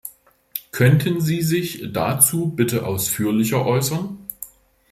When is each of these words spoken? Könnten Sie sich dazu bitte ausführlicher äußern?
Könnten 0.71 1.21
Sie 1.21 1.43
sich 1.43 1.91
dazu 1.93 2.47
bitte 2.49 2.87
ausführlicher 2.87 3.63
äußern? 3.67 4.17